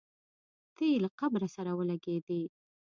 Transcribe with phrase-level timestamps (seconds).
[0.75, 2.41] تی یې له قبر سره ولګېدی.